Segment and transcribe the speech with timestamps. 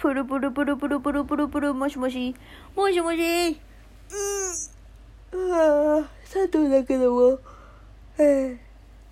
[0.00, 2.34] プルプルプルプルプルプルプル、もしもし。
[2.74, 3.60] もしもし。
[5.32, 5.52] うん。
[5.52, 7.38] ああ、佐藤だけども。
[8.18, 8.58] ええ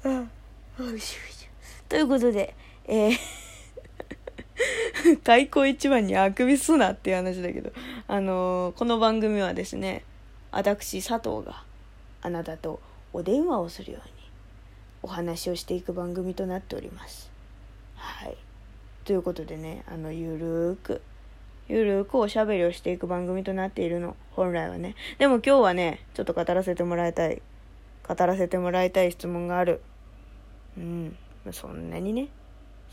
[0.03, 0.25] あ
[0.81, 1.47] あ、よしよし。
[1.91, 2.55] ということで、
[2.87, 3.19] えー
[5.25, 7.71] 開口一番にあくびすなっていう話だけど、
[8.09, 10.05] あのー、この番組はですね、
[10.51, 11.63] 私佐藤が
[12.23, 12.81] あなたと
[13.13, 14.13] お電話をするように
[15.03, 17.31] お話をしていく番組となっております。
[17.95, 18.48] はい。
[19.09, 21.01] ということでね、あの、ゆるーく、
[21.67, 24.17] ゆるーくおしゃべりをしていく番組となっているの。
[24.33, 24.97] 本来はね。
[25.17, 27.41] でも今日はね、ちょっと語らせてもらいたい。
[28.07, 29.81] 語らせてもらいたい質問がある。
[30.77, 31.17] うん。
[31.53, 32.29] そんなにね、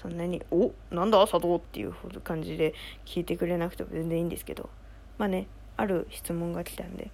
[0.02, 1.20] そんなに、おなんだ？
[1.28, 1.94] 佐藤っていう
[2.24, 2.74] 感じで
[3.06, 4.70] 聞いてくれなくても全然いいんですけど。
[5.18, 7.12] まあね、ある質問が来たんで、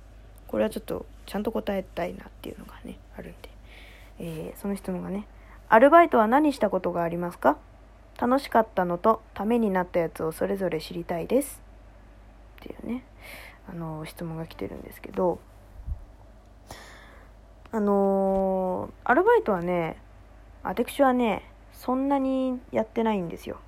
[0.48, 3.50] これはちょっとちゃんと答えたいなっていうのがね、あるんで。
[4.20, 5.26] えー、その質問がね、
[5.70, 7.58] アルバイトは何したことがありますか？
[8.22, 11.60] 楽しかったのとためになったやつをそれぞれ知りたいです。
[12.60, 13.04] っていうね。
[13.68, 15.40] あの質問が来てるんですけど。
[17.72, 19.98] あのー、アルバイトはね
[20.62, 23.60] 私はねそんなにやってないんですよ。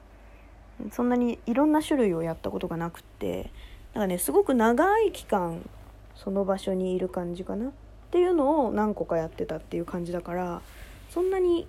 [0.91, 3.49] そんなにいろんな種類をやったことがなくって。
[3.95, 5.67] なんかねすごく長い期間
[6.15, 7.69] その場所にいる感じかな。
[7.69, 7.71] っ
[8.11, 10.61] ていうのを何個かやってたっていう感じだから
[11.09, 11.67] そんなに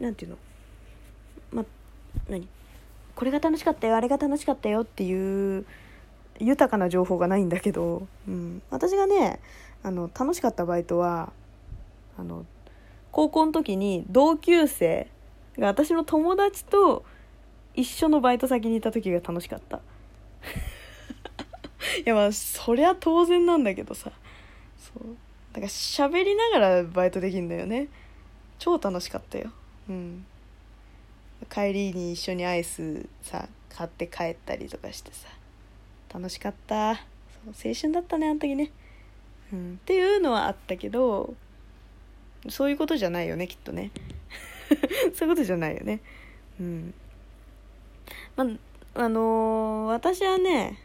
[0.00, 0.43] 何て言うの
[2.28, 2.48] 何？
[3.14, 5.64] これが楽しかったよあれが楽しかったよっていう
[6.40, 9.38] 豊かな情報がないんだけど、うん、私がね
[9.82, 11.32] あの楽しかったバイトは
[12.18, 12.44] あの
[13.12, 15.08] 高校の時に同級生
[15.58, 17.04] が私の友達と
[17.74, 19.78] 一緒のバイト先にいた時が楽しかった。
[22.04, 24.10] いやまあそりゃ当然なんだけどさ。
[24.78, 25.16] そう。
[25.52, 27.88] だから喋りながらバイトできんだよね。
[28.58, 29.50] 超楽しかったよ。
[29.88, 30.26] うん。
[31.44, 35.28] 帰りに一緒にアイスさ買って帰ったりとかしてさ。
[36.14, 36.94] 楽しかった。
[36.94, 37.02] そう
[37.48, 38.70] 青春だったねあの時ね、
[39.52, 41.34] うん、っていうのはあったけど
[42.48, 43.90] そういうことじゃないよねきっとね。
[45.12, 46.00] そういうことじゃないよね。
[46.60, 46.94] うん。
[48.36, 48.46] ま
[48.94, 50.78] あのー、私はね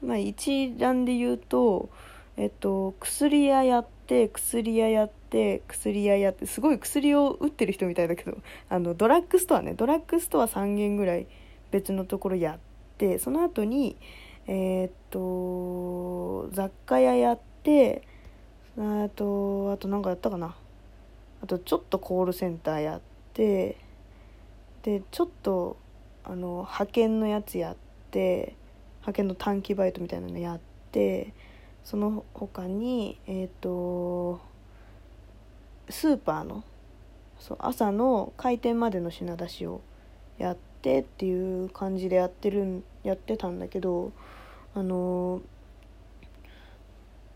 [0.00, 1.88] まあ一覧で言うと
[2.36, 9.74] えっと薬屋やって薬屋やって薬屋やってすごい薬を打ってる人みたいだけど あのドラッグストアね。
[9.74, 11.26] ドラッグストア3軒ぐらい
[11.70, 12.58] 別のところやっ
[12.96, 13.96] てその後に
[14.46, 18.02] えー、っと雑貨屋やって
[18.78, 20.56] あとあと何かやったかな。
[21.42, 23.00] あとちょっとコールセンターやっ
[23.32, 23.76] て
[24.82, 25.76] でちょっと
[26.24, 27.76] あの派遣のやつやっ
[28.10, 28.56] て
[29.00, 31.32] 派遣の短期バイトみたいなのやって
[31.84, 34.40] その他にえっ、と
[35.90, 36.64] スーパーの
[37.38, 39.80] そう朝の開店までの品出しを
[40.38, 44.12] やってっていう感じでやってるやってたんだけど
[44.74, 45.40] あの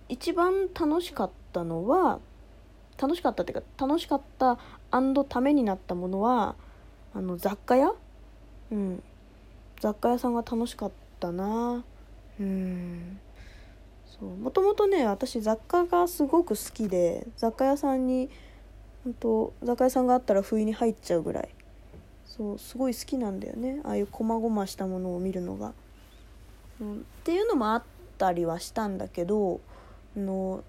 [0.09, 2.21] 一番楽しかったのは
[3.01, 4.59] 楽しかったっていうか楽しかった
[5.29, 6.55] ためになったものは
[7.15, 7.93] あの雑貨屋？
[8.71, 9.03] うん。
[9.81, 11.85] 雑貨屋さんが楽しかったな。
[12.41, 13.19] うん。
[14.21, 18.31] もともとね私雑貨がすごく好きで雑貨屋さんに
[19.05, 21.49] 本当雑貨屋さんがあったら不意に入っちゃうぐらい。
[22.25, 23.81] そうすごい好きなんだよね。
[23.85, 25.75] ああいう細々したものを見るのが。
[26.81, 27.83] うん、っていうのもあっ
[28.17, 29.61] たりはしたんだけど
[30.17, 30.65] の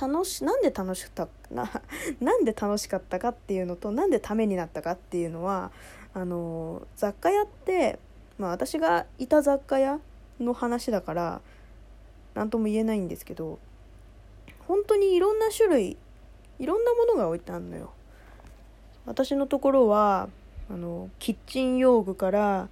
[0.00, 1.70] 楽しなんで楽しかったな？
[2.20, 5.72] なんで楽しかったかっていうのとなんでためになったかっていうのは
[6.14, 7.98] あの雑貨屋って、
[8.38, 9.98] まあ、私がいた雑貨屋
[10.38, 11.40] の話だから
[12.38, 13.58] 何とも言えないんですけど
[14.68, 15.96] 本当にいろんな種類
[16.60, 17.90] いろんなものが置いてあるのよ。
[19.06, 20.28] 私のところは
[20.70, 22.68] あのキッチン用具から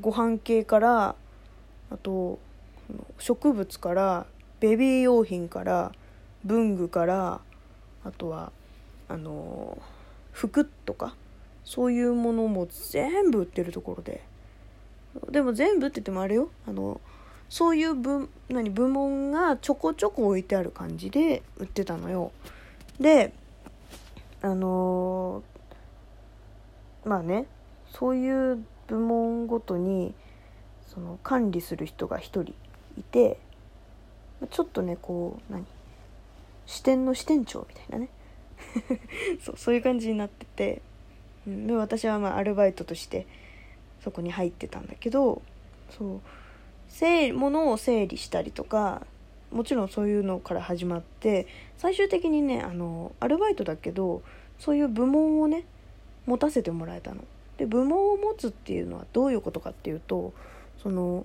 [0.00, 1.14] ご飯系から
[1.90, 2.40] あと
[3.18, 4.26] 植物から
[4.58, 5.92] ベビー用品から
[6.44, 7.40] 文具から
[8.04, 8.50] あとは
[9.08, 9.78] あの
[10.32, 11.14] 服とか
[11.64, 14.24] そういうものも全部売ってるところで。
[15.30, 16.50] でも全部って言ってもあれよ。
[16.66, 17.00] あの
[17.48, 22.32] そういう部何部門がちょこちょこ置いてある感じで売ってたのよ。
[23.00, 23.32] で
[24.42, 27.46] あのー、まあね
[27.92, 30.14] そういう部門ごとに
[30.86, 32.42] その管理する人が1人
[32.98, 33.38] いて
[34.50, 35.64] ちょっとねこう何
[36.66, 38.08] 支店の支店長みたいなね。
[39.44, 40.82] そうそういう感じになってて、
[41.46, 43.26] で私はまあアルバイトとして
[44.00, 45.42] そこに入ってたんだけど
[45.90, 46.20] そう
[46.88, 49.06] 整物を整理したりとか
[49.50, 51.46] もちろんそういうのから始まって
[51.76, 54.22] 最終的にねあのアルバイトだけど
[54.58, 55.64] そういう部門をね
[56.26, 57.22] 持たせてもらえたの。
[57.58, 60.34] で部門を持つっていうのはどういうことかっていうと
[60.82, 61.24] その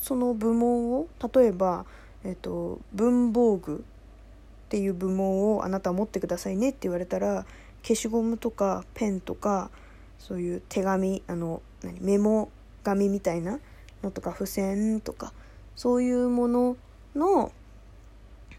[0.00, 1.86] その部門を例えば、
[2.24, 7.46] えっと、文房具っていう部門をあなたは持ってくださいねって言われたら
[7.82, 9.70] 消しゴムとかペンとか
[10.18, 12.50] そういう手紙あの何メモ
[12.82, 13.60] 紙みたいな
[14.04, 15.32] のとか付箋とか
[15.76, 16.76] そういうもの
[17.14, 17.52] の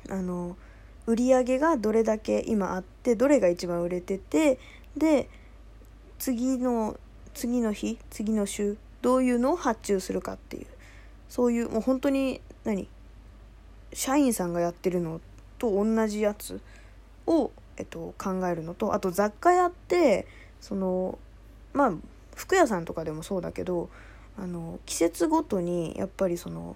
[0.10, 0.58] あの
[1.08, 4.60] 売り上げがどれだけ今あってどれが一番売れてて
[4.98, 5.30] で
[6.20, 7.00] 次の
[7.34, 10.68] 次の日次の週どういうのを発注するかっていう。
[11.30, 12.88] そういうもう本当に何？
[13.94, 15.20] 社員さんがやってるの
[15.58, 16.62] と同じやつ
[17.28, 20.28] を、えっと、考えるのとあと雑貨屋って
[20.60, 21.18] その
[21.74, 21.94] まあ
[22.36, 23.90] 服屋さんとかでもそうだけど
[24.38, 26.76] あの季節ごとにやっぱりその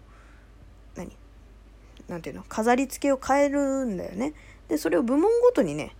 [0.95, 1.11] 何？
[2.07, 2.43] なんていうの？
[2.47, 4.33] 飾り付けを変えるんだよね。
[4.67, 5.95] でそれを部門ごとにね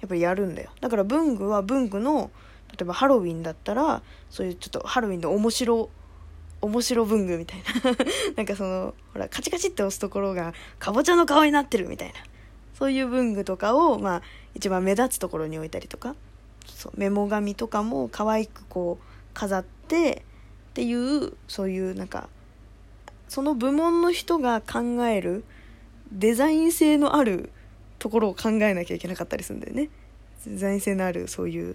[0.00, 0.70] やっぱりやるんだよ。
[0.80, 2.30] だから文具は文具の
[2.70, 5.90] 例えばハロウィンだったらそういうちょっとハロウィンの面白
[6.60, 7.96] 面白文具みたいな。
[8.36, 12.14] なんかそのほらカチカチって押すところがかぼちゃの顔になってるみたいな。
[12.74, 14.22] そういう文具とかをまあ
[14.54, 16.14] 一番目立つところに置いたりとか。
[16.66, 19.04] そうメモ紙とかも可愛くこう
[19.34, 20.24] 飾って
[20.78, 22.28] っていうそういうなんか
[23.28, 25.42] その部門の人が考える
[26.12, 27.50] デザイン性のある
[27.98, 29.90] ところを考えなきゃいけなかったりするんだよね。
[30.46, 31.74] デザイン性のあるそういう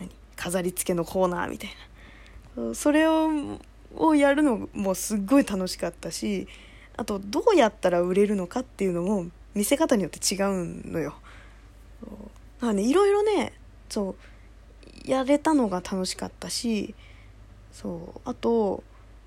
[0.00, 1.70] 何飾り付けのコーナーみたい
[2.56, 2.74] な。
[2.74, 3.28] それを
[3.96, 6.48] をやるのもすっごい楽しかったし
[6.96, 11.16] あとどうやったら売れるのかっていうのも見せ方によって違うのよ。
[12.00, 12.08] だ
[12.60, 13.52] からねいろいろね
[13.90, 14.16] そ
[15.04, 16.94] うやれたのが楽しかったし
[17.72, 18.20] そう。
[18.24, 18.84] あと、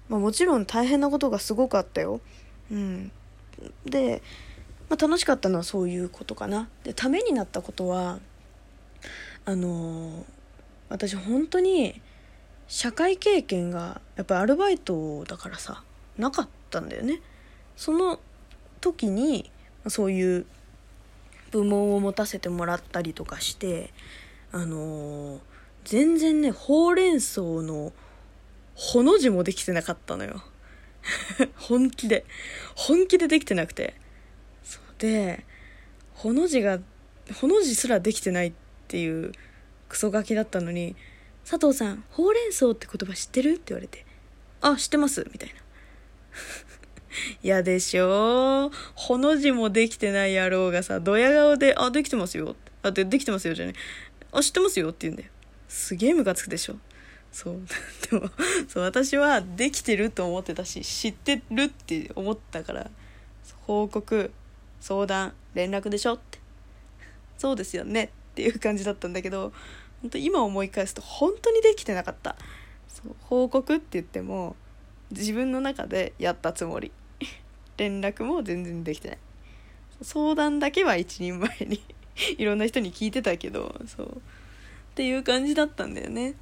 [0.08, 2.22] まあ、もちろん大変なことがすごかったよ。
[2.72, 3.12] うん。
[3.86, 4.22] で、
[4.90, 6.70] まあ、楽しかったのはそういうことかな。
[6.84, 8.20] でためになったことは
[9.46, 10.24] あのー、
[10.90, 12.02] 私本当に
[12.68, 15.84] 社会経験がやっぱりアルバイトだからさ
[16.18, 17.22] なかったんだよね。
[17.76, 18.20] その
[18.82, 19.52] 時に
[19.88, 20.46] そういう
[21.52, 23.94] 部門を持たせてもらったりとかして
[24.52, 25.40] あのー、
[25.84, 27.92] 全然ねほうれん草の
[28.76, 30.44] ほの字もできてなかったのよ。
[31.56, 32.26] 本気で。
[32.76, 33.96] 本気でできてなくて。
[34.64, 35.46] そうで
[36.14, 36.80] ほの字が
[37.34, 38.54] ほの字すらできてないっ
[38.88, 39.32] ていう
[39.90, 40.96] クソガキだったのに
[41.50, 43.54] 佐藤さん、ほうれん草って言葉知ってる？
[43.54, 44.04] って言われて、
[44.62, 45.28] あ、知ってます。
[45.32, 45.56] みたいな。
[47.44, 52.56] 嫌でしょほの字もできてない野郎がさ、ドヤ顔で、あ、できてますよ。
[52.82, 53.74] あ、で、できてますよじゃね
[54.32, 55.30] あ、知ってますよって言うんだよ。
[55.68, 56.78] すげえムカつくでしょ。
[57.36, 57.60] そう。
[58.10, 58.30] でも、
[58.70, 62.90] そう、私はできてると思ってたし、知ってるって思ったから、
[63.68, 64.32] 報告、
[64.80, 66.40] 相談、連絡でしょって。
[67.38, 68.06] そうですよね。
[68.06, 69.52] っていう感じだったんだけど、
[70.02, 72.38] 本当今思い返すと本当にできてなかった。
[72.88, 74.56] そう報告って言っても
[75.12, 76.94] 自分の中でやったつもり。
[77.76, 79.18] 連絡も全然できてない。
[80.02, 81.82] 相談だけは一人前に
[82.38, 84.08] いろんな人に聞いてたけどそう。
[84.08, 84.20] っ
[84.96, 86.36] ていう感じだったんだよね。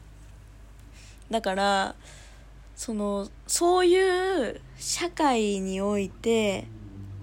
[1.34, 1.96] だから
[2.76, 6.68] そのそういう社会において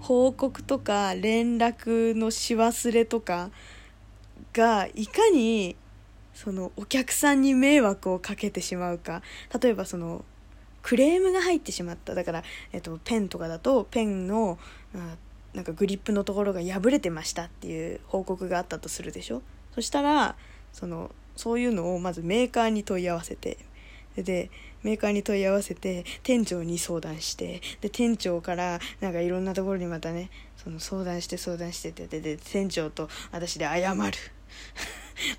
[0.00, 3.50] 報告とか連絡のし忘れとか
[4.52, 5.76] がいかに
[6.34, 9.22] そのお客さんに迷惑をかけてしまうか。
[9.62, 10.24] 例えばその
[10.82, 12.16] クレームが入ってしまった。
[12.16, 14.58] だから、えっと、ペンとかだとペンの
[15.54, 19.42] なんかグリップのところが破れてましたっていう報告があったとするでしょ。
[19.72, 20.34] そしたら
[20.72, 23.58] そのそういうのをまずメーカーに問い合わせて
[24.16, 24.50] で
[24.82, 34.12] メーカーに問い合わせて店長に相談してで店長からなんかいろんなところにまたねその相談して相談しててでで店長と私で謝る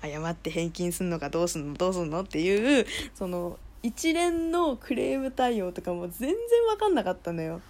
[0.02, 6.36] 謝って返金すんのかどうすんのどうすんのっていうその一連のクレーム対応とかも全然
[6.68, 7.60] 分かんなかったのよ。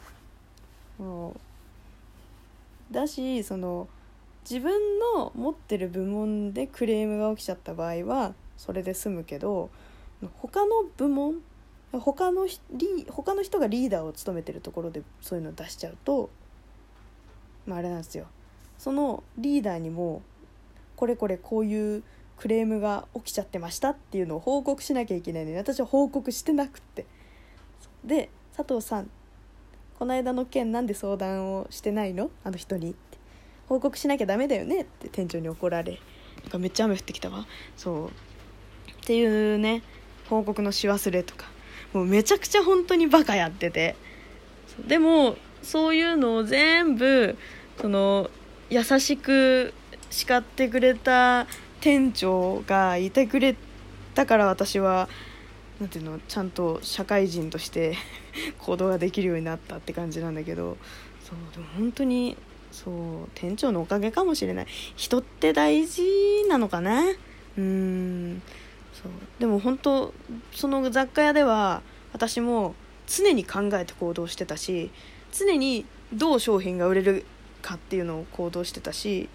[0.98, 1.30] も
[2.90, 3.88] うだしその
[4.48, 9.70] 自分の持ってる部門でクレームが起きちゃった場合はそれで済むけど
[10.36, 11.42] 他の部門
[11.92, 16.30] 他のリ他の人がリーダーを務めてるところでそういうのを出しちゃうと、
[17.66, 18.26] まあ、あれなんですよ。
[18.78, 20.22] そのリーダーにも
[20.96, 22.02] これこれこういう
[22.36, 27.04] クレームが起きちゃってましたっていうのを報告しなきゃいけないのに私は報告してなくって。
[28.04, 29.10] で佐藤さん
[29.98, 32.30] この間の件なんで相談をしてないの？
[32.42, 33.18] あの人にって。
[33.68, 36.00] 報告しなきゃダメだよねって店長に怒られ
[36.42, 37.46] なんかめっちゃ雨降ってきたわ。
[37.76, 38.08] そう。
[38.08, 38.10] っ
[39.04, 39.82] ていうね
[40.32, 41.44] 報告のし忘れとか。
[41.92, 43.96] もうめちゃくちゃ本当にバカやってて。
[44.86, 47.36] でもそういうのを全部
[47.78, 48.30] その
[48.70, 49.74] 優しく
[50.08, 51.46] 叱ってくれた
[51.82, 53.54] 店長がいてくれ
[54.14, 55.10] たから私は
[55.78, 57.96] なんていうのちゃんと社会人として
[58.58, 60.78] 行動ができるようになったって感じなんだけど。
[61.22, 62.38] そうでも本当に
[62.70, 64.66] そう店長のおかげかもしれない。
[64.96, 66.02] 人って大事
[66.48, 67.02] なのかな？
[67.58, 68.40] うん。
[68.92, 69.12] そう。
[69.38, 70.14] でも本当
[70.52, 71.82] その雑貨屋では
[72.12, 72.74] 私も
[73.06, 74.90] 常に考えて行動してたし
[75.32, 77.24] 常にどう商品が売れる
[77.62, 79.28] かっていうのを行動してたし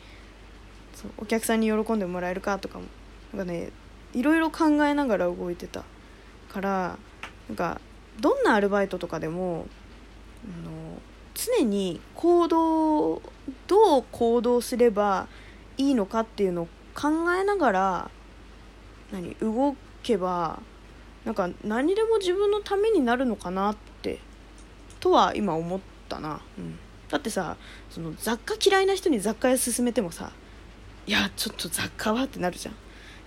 [0.93, 2.85] そうお客さんに喜んでもらえるかとかも
[3.33, 3.71] なんかね
[4.13, 5.83] いろいろ考えながら動いてた
[6.49, 6.97] から
[7.49, 7.81] なんか
[8.19, 9.67] どんなアルバイトとかでも
[10.43, 11.01] あの
[11.35, 13.21] 常に行動
[13.67, 15.27] どう行動すれば
[15.77, 17.09] いいのかっていうのを考
[17.39, 18.11] えながら
[19.11, 20.61] 何動けば
[21.25, 24.19] なんか何でも自分のためになるのかなって
[24.99, 27.57] とは今思ったな、うん、だってさ
[27.89, 30.31] その雑貨嫌いな人に雑貨屋勧めてもさ
[31.05, 32.75] いやちょっと雑貨はってなるじゃん。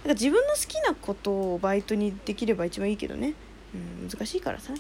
[0.05, 3.35] なんか自分の好きなことをバイトにできれば一番いいけどね、
[3.75, 4.75] うん、難しいからさ。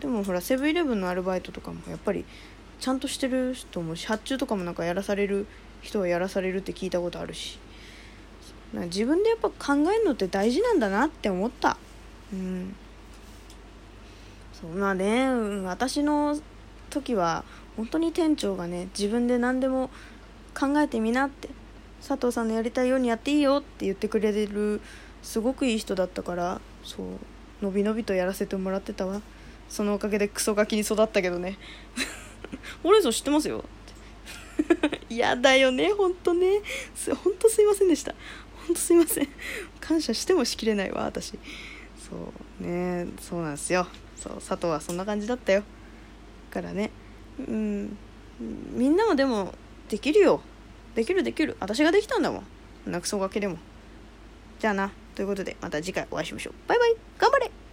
[0.00, 2.24] でもほらセブンイレブンのアルバイトとかもやっぱり
[2.80, 5.46] ちゃんとしてる人も発注とかもなんかやらされる
[5.82, 7.58] 人はやらされるって聞いたことあるし。
[8.82, 11.76] 自分でやっぱ考えるのって大事なんだなって思った。
[12.32, 12.76] うん。
[14.60, 16.38] そうまあね、うん、私の
[16.90, 17.44] 時は
[17.76, 19.90] 本当に店長がね自分で何でも
[20.58, 21.48] 考えてみなって
[22.06, 24.80] 佐藤さんのやりたいようにやっていいよって言ってくれる
[25.22, 27.06] すごくいい人だったからそう
[27.64, 29.22] のびのびとやらせてもらってたわ。
[29.68, 31.58] そのおかげでクソガキに育ったけどね。
[32.82, 33.64] ほうれん草知ってますよ。
[35.08, 36.60] 嫌だよねほんとね。
[37.22, 38.14] ほんとすいませんでした。
[38.64, 39.28] んとすいません。
[39.80, 41.38] 感謝してもしきれないわ私。
[41.96, 43.06] そうね。
[43.20, 43.86] そうなんですよ。
[44.16, 45.62] そう佐藤はそんな感じだったよ。
[46.50, 46.90] からね。
[47.38, 47.96] うん。
[48.72, 49.54] みんなもでも
[49.88, 50.40] できるよ。
[50.94, 51.56] できるできる。
[51.60, 52.42] 私ができたんだも
[52.86, 52.90] ん。
[52.90, 53.58] なくそがけでも。
[54.58, 54.92] じゃあな。
[55.14, 56.54] ということでまた次回お会いしましょう。
[56.68, 56.96] バイバイ。
[57.18, 57.63] 頑張れ。